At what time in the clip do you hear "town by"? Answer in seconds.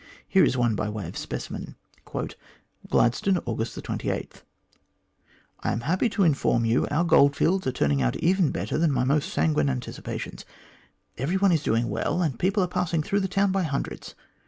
13.27-13.61